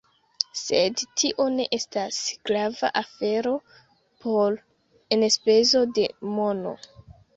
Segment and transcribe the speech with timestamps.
[0.59, 2.17] Sed tio ne estas
[2.49, 3.53] grava afero
[4.25, 4.57] por
[5.19, 6.07] enspezo de
[6.39, 6.75] mono